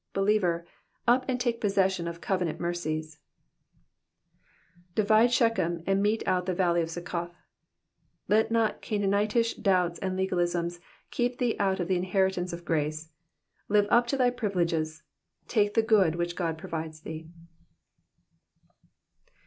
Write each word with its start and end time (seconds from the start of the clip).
Believer, 0.13 0.65
up 1.07 1.25
and 1.29 1.39
take 1.39 1.61
possession 1.61 2.07
of 2.07 2.21
covenant 2.21 2.59
mercies, 2.59 3.19
^'Bivitle 4.95 5.31
Shechem, 5.31 5.83
and 5.85 6.03
met€ 6.03 6.23
out 6.25 6.47
the 6.47 6.55
valley 6.55 6.81
of 6.81 6.89
Suceoth.'''^ 6.89 7.35
Let 8.27 8.49
not 8.49 8.81
Oanaanitish 8.81 9.61
doubts 9.61 9.99
and 9.99 10.17
legalisms 10.17 10.79
keep 11.11 11.37
thee 11.37 11.55
out 11.59 11.79
of 11.79 11.87
the 11.87 11.97
inheritance 11.97 12.51
of 12.51 12.65
grace. 12.65 13.11
Live 13.69 13.85
up 13.91 14.07
to 14.07 14.17
thy 14.17 14.31
privileges, 14.31 15.03
take 15.47 15.75
the 15.75 15.83
good 15.83 16.15
which 16.15 16.35
God 16.35 16.57
provides 16.57 17.01
thee. 17.01 17.29